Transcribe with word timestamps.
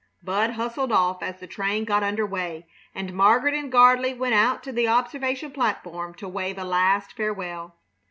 Bud 0.23 0.53
hustled 0.53 0.91
off 0.91 1.21
as 1.21 1.39
the 1.39 1.45
train 1.45 1.83
got 1.85 2.01
under 2.01 2.25
way, 2.25 2.65
and 2.95 3.13
Margaret 3.13 3.53
and 3.53 3.71
Gardley 3.71 4.15
went 4.17 4.33
out 4.33 4.63
to 4.63 4.71
the 4.71 4.87
observation 4.87 5.51
platform 5.51 6.15
to 6.15 6.27
wave 6.27 6.57
a 6.57 6.63
last 6.63 7.13
farewell. 7.13 7.75